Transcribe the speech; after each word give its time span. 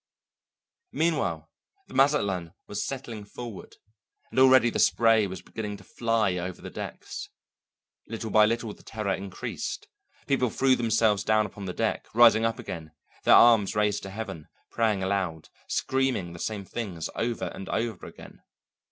Meanwhile 0.91 1.47
the 1.85 1.93
Mazatlan 1.93 2.55
was 2.65 2.83
settling 2.87 3.23
forward, 3.23 3.75
and 4.31 4.39
already 4.39 4.71
the 4.71 4.79
spray 4.79 5.27
was 5.27 5.43
beginning 5.43 5.77
to 5.77 5.83
fly 5.83 6.37
over 6.37 6.59
the 6.59 6.71
decks. 6.71 7.29
Little 8.07 8.31
by 8.31 8.47
little 8.47 8.73
the 8.73 8.81
terror 8.81 9.13
increased; 9.13 9.87
people 10.25 10.49
threw 10.49 10.75
themselves 10.75 11.23
down 11.23 11.45
upon 11.45 11.65
the 11.65 11.71
deck, 11.73 12.07
rising 12.15 12.45
up 12.45 12.57
again, 12.57 12.93
their 13.25 13.35
arms 13.35 13.75
raised 13.75 14.01
to 14.01 14.09
heaven, 14.09 14.47
praying 14.71 15.03
aloud, 15.03 15.49
screaming 15.67 16.33
the 16.33 16.39
same 16.39 16.65
things 16.65 17.07
over 17.15 17.51
and 17.53 17.69
over 17.69 18.07
again. 18.07 18.41